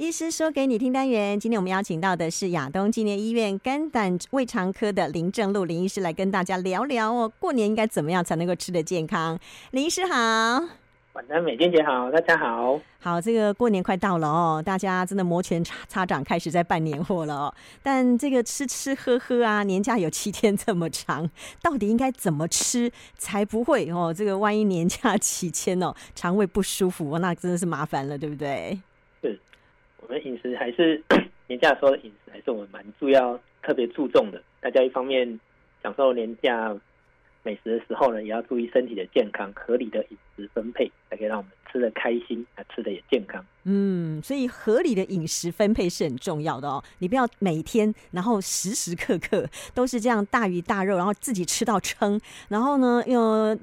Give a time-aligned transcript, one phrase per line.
[0.00, 9.38] 医师说给你听单元，今天我们邀请到的是亚东纪念医院肝胆胃肠科的林正禄林医师来跟大家聊聊哦，过年应该怎么样才能够吃得健康？
[9.72, 10.14] 林医师好，
[11.12, 12.80] 晚安，美娟姐好，大家好。
[12.98, 17.54] 好，这个过年快到了哦，大家真的摩拳擦擦掌，开始在办年货了哦。
[17.82, 21.28] 但这个吃吃喝喝啊，年假有七天这么长，
[21.60, 24.14] 到底应该怎么吃才不会哦？
[24.16, 28.80] 这个万一年假期间哦，肠胃不舒服，那真的是麻烦了，对不对？
[30.02, 31.02] 我们饮食还是
[31.46, 34.42] 年假说的饮食，还是我们蛮注要特别注重的。
[34.60, 35.38] 大家一方面
[35.82, 36.74] 享受年假
[37.42, 43.44] 美食的时候呢，也要注意身体的健康，合理的饮食分配，才可以让我们吃得开心，啊，吃得也健康。
[43.64, 46.82] 嗯，所以合理的饮食分配是很重要的哦。
[46.98, 53.58] 你不要每天，然后时时刻刻都是这样大鱼大肉，然后自己吃到撑，然后呢又。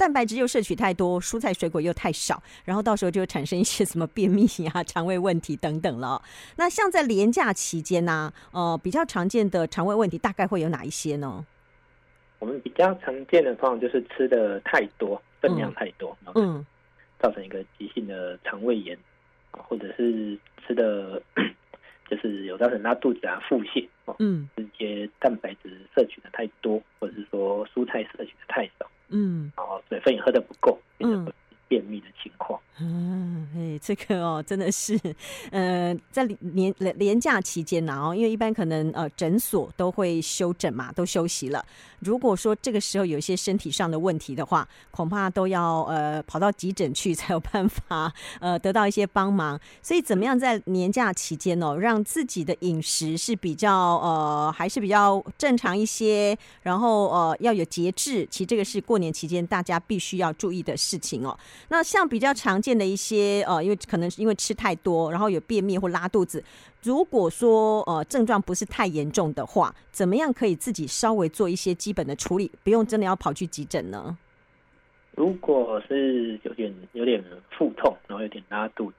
[0.00, 6.22] 蛋白质又摄取太多，蔬菜水果又太少，然后到时候就产生一些什么便秘啊、肠胃问题等等了。
[6.56, 11.44] 那像在连假期间呢、啊，呃，比较常见的肠胃问题大概会有哪一些呢？
[12.38, 16.64] 我们比较常见的方法就是吃的太多，分量太多，嗯，
[17.20, 18.96] 造成一个急性的肠胃炎，
[19.50, 21.20] 或者是吃的
[22.08, 23.86] 就是有造成拉肚子啊、腹泻，
[24.18, 28.90] 嗯，这些蛋白质摄取的太多，或者是说蔬菜摄取的太少。
[29.12, 29.50] 嗯，
[30.02, 31.30] 水分喝得不够，嗯，
[31.68, 32.58] 便秘的情况。
[32.80, 34.98] 嗯，哎，这个哦，真的是，
[35.50, 41.64] 呃，在年年假期间呢，哦，因为一般可能呃诊所都会休诊嘛，都休息了。
[42.00, 49.58] 如果说这个时候有一些身体上的问题的话，恐怕都要呃跑到急诊去 才有办法呃得到一些帮忙。
[49.82, 58.26] 所以怎么样在年假期间哦，让自己的饮食是比较呃还是比较正常一些，然后呃要有节制。
[58.30, 61.38] 其实这个是过年期间大家必须要注意的事情哦。
[61.68, 62.70] 那像比较常见。
[62.80, 66.42] 的一些呃，因为可能是因为吃太多，然后有便秘或拉肚子。
[66.82, 74.18] 如果说呃症状不是太严重的话，怎么样可以自己稍微做一些基本的处理，不用真的要跑去急诊呢？
[75.14, 78.96] 如果是有点有点腹痛，然后有点拉肚子，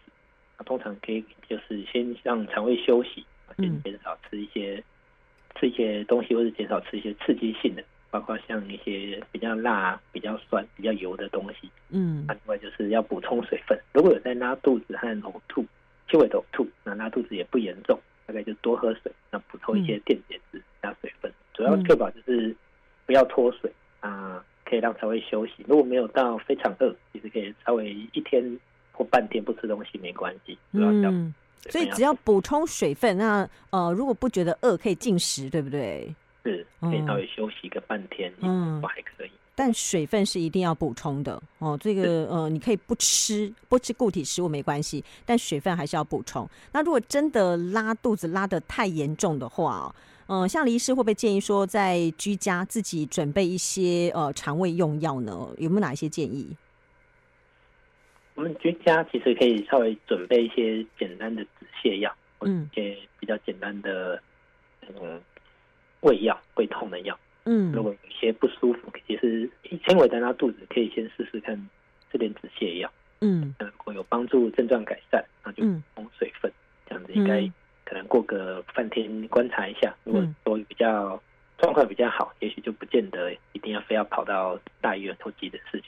[0.58, 3.26] 那通常可以就是先让肠胃休息，
[3.58, 4.84] 先减少吃一些、嗯、
[5.60, 7.84] 吃一些东西，或者减少吃一些刺激性的。
[8.12, 13.80] 包括像一些比较辣、比较酸、比较油的东西，嗯，另外就是要补充水分。
[13.94, 15.66] 如果有在拉肚子和呕吐、
[16.10, 22.54] 轻微的呕吐，那拉肚子也不严重，大概就多喝水，那补充一些电解质加水分，主要确保就是
[23.06, 25.66] 不要脱水啊，可以让肠胃休息。
[25.66, 28.60] 如果没有到非常饿，其实可以稍微一天
[28.92, 31.34] 或半天不吃东西没关系，主要要嗯，
[31.70, 36.14] 所以只要补充水分，那呃，如果不觉得饿，可以进食，对不对？
[36.44, 39.32] 是，可以稍微休息个半天，嗯，还可以。
[39.54, 41.78] 但水分是一定要补充的哦。
[41.80, 46.50] 这个呃，你可以不吃不吃固体食物没关系，但水分还是要补充。
[46.72, 49.94] 那如果真的拉肚子拉的太严重的话，
[50.28, 55.50] 嗯、呃，像李医师会不会建议说，在居家自己准备一些呃肠胃用药呢？
[55.58, 56.56] 有没有哪一些建议？
[58.34, 64.20] 我们居家其实可以稍微准备一些简单的止泻药，嗯，一些比较简单的
[64.88, 65.22] 嗯。
[66.02, 69.50] 胃药、胃痛的药，嗯，如果有些不舒服，其实
[69.86, 71.70] 轻微的拉肚子，可以先试试看
[72.12, 72.92] 这点止泻药，
[73.22, 76.52] 嗯，如果有帮助症状改善，那就补充水分，
[76.88, 77.50] 这样子应该
[77.86, 81.22] 可能过个半天观察一下，如果说比较。
[81.58, 85.80] 状况比较好，也许就不见得一定要非要跑到大医院或急诊室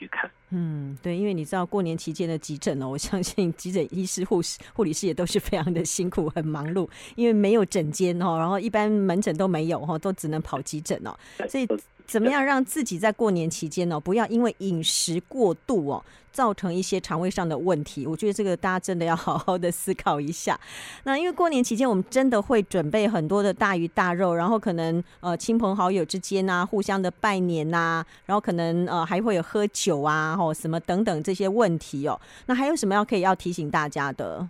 [1.04, 11.14] 对，因为你知道过年期间的急诊哦，我相信急诊医师、护士、护理师也都是非常的辛苦、很忙碌，因为没有诊间哦，然后一般门诊都没有哦，都只能跑急诊哦，
[11.46, 11.68] 所以。
[12.06, 18.06] 怎么样让自己在过年期间呢，不要因为饮食过度哦，造成一些肠胃上的问题？
[18.06, 20.58] 我觉得这个大家真的要好好的思考一下。
[21.04, 32.20] 那因为过年期间，我们真的会准备很多的大鱼大肉，然后可能呃亲朋好友之间啊，互相的拜年呐、啊，然后可能呃还会有喝酒啊，或什么等等这些问题哦。
[32.46, 34.46] 那还有什么要可以要提醒大家的？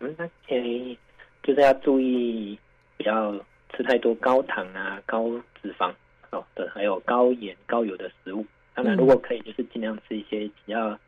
[0.00, 0.98] 嗯，那建议
[1.42, 2.58] 就是要注意，
[2.98, 3.32] 不要
[3.74, 5.30] 吃太多高糖啊、高
[5.62, 5.90] 脂肪。
[6.32, 8.44] 哦，对，还有高盐高油的食物。
[8.74, 10.98] 当然，如果可以，就是尽量吃一些比较，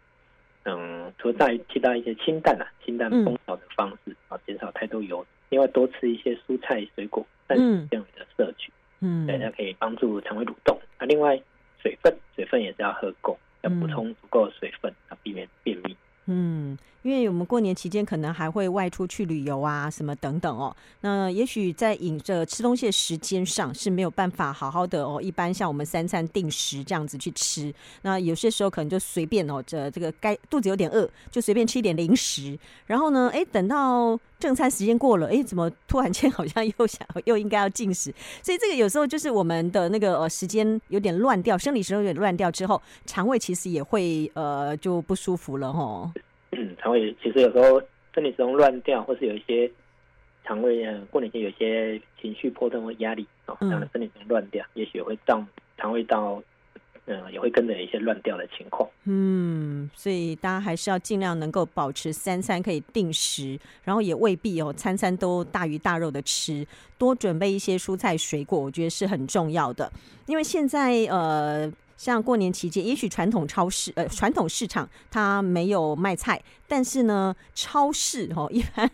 [0.65, 5.25] 嗯，除了在替代一些清淡啊、清淡烹调的方式啊，减少太多油。
[5.49, 10.79] 另外，多吃一些蔬菜水果，但是这样的摄取，嗯，大家可以帮助肠胃蠕动。
[10.99, 11.41] 那另外，
[11.81, 15.97] 水分，水分也是要喝够，要补充足够的水分，啊，避免便秘。
[16.27, 20.75] 嗯，因为我我们过年期间可能还会外出去旅游啊，什么等等哦。
[21.00, 25.20] 那也许在饮着吃东西的时间上是没有办法好好的哦。
[25.20, 32.56] 一般像我们三餐定时这样子去吃，那有些时候可能就随便哦，这这个该肚子有点饿，就随便吃一点零食。
[32.86, 38.14] 然后呢，哎，等到正餐时间过了，哎，怎么突然间 好像又想又应该要进食？
[38.44, 46.08] 所以这个有时候就是我们的那个呃时间有点乱掉，生理时候有点乱掉之后，肠胃其实也会呃就不舒服了吼。
[46.84, 47.81] 肠胃其实有时候
[48.14, 49.70] 生理时钟乱掉，或是有一些
[50.44, 55.44] 肠胃呃过年前有一些情绪波动或压力哦，这样的生理钟乱掉，嗯、也许会让
[55.78, 56.42] 肠胃道
[57.06, 58.86] 嗯、呃、也会跟着一些乱掉的情况。
[59.04, 66.66] 嗯，所以大家还是要尽量能够保持三餐可以定时，然后也未必哦餐餐都大鱼大肉的吃，
[66.98, 69.90] 多准备一些蔬菜水果，我觉得是很重要的，
[70.26, 71.72] 因为现在呃。
[72.05, 78.91] 像过年期间，也许传统超市呃传统市场它没有卖菜，但是呢，超市哦一般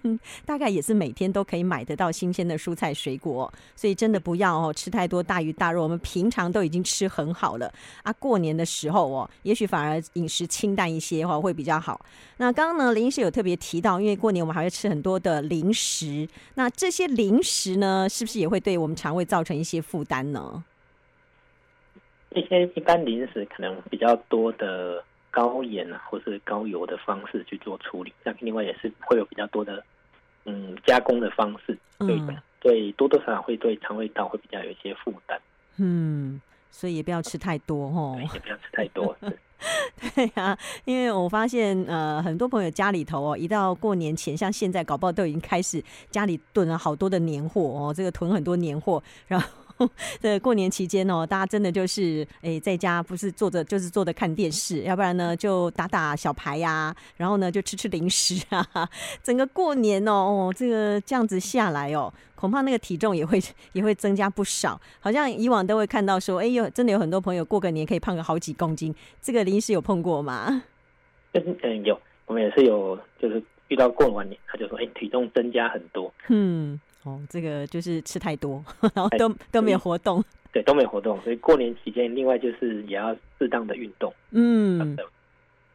[0.46, 7.74] 大概也是每天都可以买得到新鲜的蔬菜水果，所以真的不要哦吃太多大鱼大肉，我们平常都已经吃很好了
[8.04, 12.00] 啊，过年的时候哦，也许反而饮食清淡一些哦会比较好。
[12.36, 20.62] 那刚刚呢，林医师有特别提到，因为过年我们还会吃很多的零食，那这些零食呢，是不是也会对我们肠胃造成一些负担呢？
[22.34, 29.82] 一些一般零食可能比较多的高盐啊，或是高油的方式去做处理，那另外也是会有比较多的
[30.44, 35.40] 嗯加工的方式，对、嗯、对，多多少少会对肠胃道会比较有一些负担。
[35.78, 36.40] 嗯，
[36.70, 39.16] 所以也不要吃太多哦，也不要吃太多。
[40.14, 49.48] 对呀、啊，因为我发现呃很多朋友家里头哦，一到过年前，像现在搞不好都已经开始家里囤了好多的年货哦，这个囤很多年货，然后。
[50.20, 58.66] 这过年期间哦，大家真的就是哎，在家不是坐着就是坐着看电视，要不然呢就打打小牌呀、啊，然后呢就吃吃零食啊。
[59.22, 63.40] 整个过年哦，哦，这个这样子下来哦，恐怕那个体重也会
[63.72, 64.80] 也会增加不少。
[65.00, 68.94] 好像以往都会看到说，哎呦，真的有很多朋友过个年可以胖个好几公斤。
[69.20, 70.62] 这个林医师有碰过吗？
[71.32, 76.12] 嗯，有，我们也是有，就是遇到过完年，他就说，哎，体重增加很多。
[76.28, 76.80] 嗯。
[77.10, 78.64] 哦，这个就是吃太多，
[78.94, 80.22] 然后都都没有活动，
[80.52, 84.96] 对，都没有活动，所以过年期间，另外就是也要适当的运动，嗯，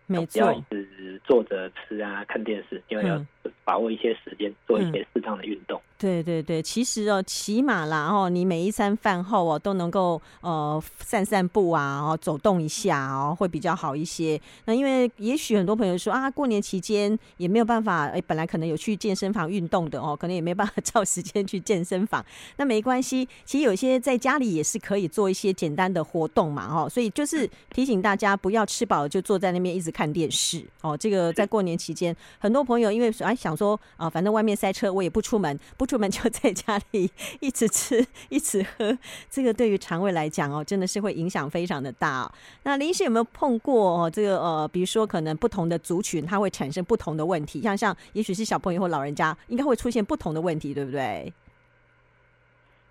[0.07, 3.21] 没错，不要一直坐着吃啊，看电视，因为要
[3.63, 5.77] 把握一些时间，做一些适当的运动。
[5.79, 14.39] 嗯对对对，其实哦，起码啦哦，你每一餐饭后哦，都能够呃散散步啊，哦走动一下哦，会比较好一些。
[14.65, 22.23] 那因为也许很多朋友说啊，过年期间也没有办法，哎，本来可能有去健身房运动的哦，可能也没办法 找时间去健身房。
[22.57, 30.97] 那没关系，其实有些在家里也是可以做一些简单的活动嘛，哦，所以就是提醒大家不要吃饱就坐在那边一直看电视哦。
[30.97, 35.84] 这个在过年期间，很多朋友因为哎想说啊，反正外面塞车，我也不出门不。
[35.85, 38.97] 出门就在家里一直吃一直喝，
[39.29, 42.31] 这个对于肠胃来讲哦，真的是会影响非常的大哦。
[42.63, 44.09] 那林医师有没有碰过哦？
[44.09, 51.31] 这个呃，比如说可能不同的族群，它会产生不同的问题，像像也许是小朋友或老人家，应该会出现不同的问题，对不对？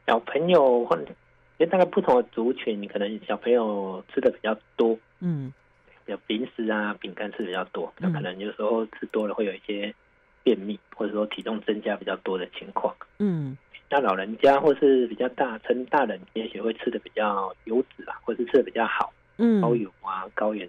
[0.06, 5.52] 小朋友或者因为大概不同的族群，可能小朋友吃的比较多，嗯，
[6.06, 9.94] 有零食啊、饼干吃的比较多，那可能有时候吃多了会有一些。
[10.44, 13.56] 便秘，或者说体重增加比较多的情况，嗯，
[13.90, 20.68] 那老人家或是比较大成大人，也许会吃的比较油脂啊，或是吃的比较好，嗯，高油啊、高盐、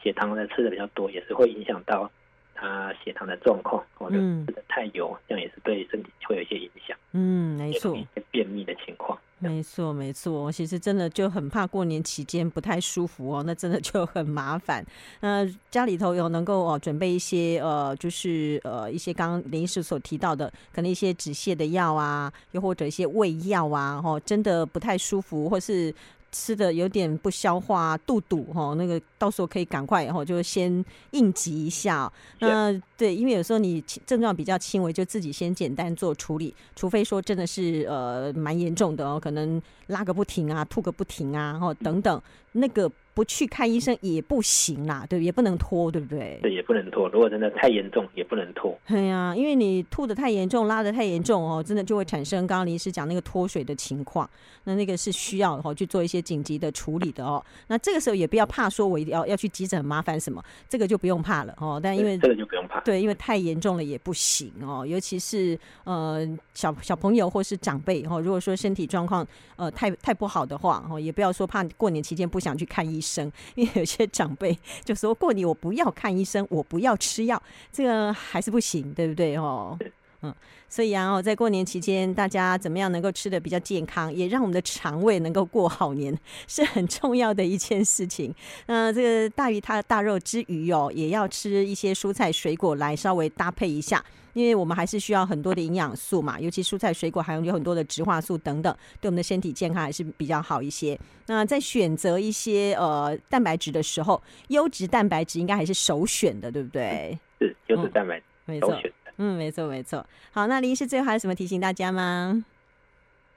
[0.00, 2.10] 血糖的吃的比较多，也是会影响到
[2.54, 4.16] 他血糖的状况，或者
[4.46, 7.96] 吃的太油，这样也是对身体会有一些影响，嗯，没错，
[8.30, 9.18] 便秘的情况。
[9.38, 14.84] 没错，没错，其实真的就很怕过年期间不太舒服哦，那真的就很麻烦。
[15.20, 25.94] 那家里头有能够哦准备一些呃，就是呃一些刚刚临时所提到的，可能一些止泻的药啊，又或者一些胃药啊，哦，真的不太舒服，或是。
[26.30, 32.10] 吃的有点不消化，肚肚哈，那个到时候可以赶快，然后就先应急一下。
[32.40, 42.20] 那对，因为有时候你症状比较轻微，就自己先简单做处理，除非说真的是呃蛮严重的哦，可能拉个不停啊，吐个不停啊，然后等等
[42.52, 42.90] 那个。
[43.18, 46.38] 不去看医生也不行啦，对，也不能拖，对不对？
[46.40, 47.08] 对，也不能拖。
[47.08, 48.78] 如果真的太严重，也不能拖。
[48.86, 54.30] 对呀、啊，因为你吐的太严重，拉的太严重哦，真的就会产生刚刚林医师讲那个脱水的情况。
[54.62, 57.44] 那那个是需要哦去做一些紧急的处理的哦。
[57.66, 61.80] 那这个时候也不要怕说我一定要要去急诊，麻烦什么，这个就不用怕了哦。
[61.82, 64.86] 但因为这个就不用怕，对，因为太严重了也不行哦。
[64.86, 73.07] 尤其是呃小小朋友或是长辈哦，如果说身体状况呃太太不好的话哦，也不要说怕过年期间不想去看医生。
[73.08, 79.78] 生， 因为有些长辈 就说过年我不要看医生，我不要吃药，这个还是不行，对不对哦？
[80.20, 80.34] 嗯，
[80.68, 86.12] 所以啊，在过年期间，大家怎么样能够吃的比较健康，也让我们的肠胃能够过好年，
[86.48, 88.34] 是很重要的一件事情。
[88.66, 94.04] 那这个大鱼它的大肉之余哦，也要吃一些蔬菜水果来稍微搭配一下，
[94.38, 100.96] 因为我们还是需要很多的营养素嘛，尤其蔬菜水果还有有很多的植化素等等，对我们的身体健康还是比较好一些。
[101.26, 107.18] 那在选择一些呃蛋白质的时候，优质蛋白质应该还是首选的，对不对？
[107.40, 108.80] 是优质蛋白质，没错。
[109.16, 110.06] 嗯，没错没错。
[110.30, 112.44] 好，那林医师最后还有什么提醒大家吗？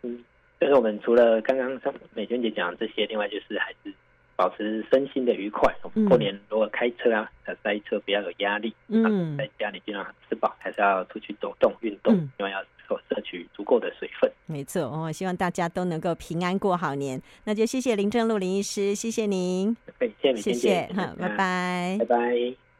[0.03, 0.23] 嗯，
[0.59, 3.91] 就是我们除了刚刚像美娟姐讲的这些，另外就是还是
[4.41, 5.71] 保持身心的愉快。
[6.09, 7.29] 过年如果开车啊，
[7.61, 8.73] 塞车不要有压力。
[8.87, 12.59] 嗯，在家里尽量吃饱，还是要出去走动运动，嗯、因为要
[13.07, 14.31] 摄取足够的水分。
[14.47, 17.21] 没错哦，希望大家都能够平安过好年。
[17.43, 19.77] 那就谢谢林正路林医师，谢谢您。
[19.99, 22.70] 谢谢谢谢，好，拜拜，拜拜。